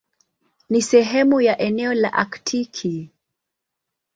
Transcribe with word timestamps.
Ni 0.69 0.81
sehemu 0.81 1.41
ya 1.41 1.57
eneo 1.59 1.93
la 1.93 2.13
Aktiki. 2.13 3.09